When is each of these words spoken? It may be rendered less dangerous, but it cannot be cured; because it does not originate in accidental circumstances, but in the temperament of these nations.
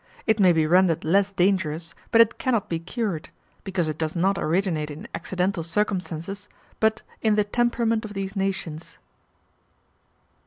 It 0.25 0.39
may 0.39 0.51
be 0.51 0.65
rendered 0.65 1.05
less 1.05 1.31
dangerous, 1.31 1.93
but 2.09 2.21
it 2.21 2.39
cannot 2.39 2.69
be 2.69 2.79
cured; 2.79 3.29
because 3.63 3.87
it 3.87 3.99
does 3.99 4.15
not 4.15 4.35
originate 4.39 4.89
in 4.89 5.07
accidental 5.13 5.61
circumstances, 5.61 6.49
but 6.79 7.03
in 7.21 7.35
the 7.35 7.43
temperament 7.43 8.03
of 8.03 8.15
these 8.15 8.35
nations. 8.35 8.97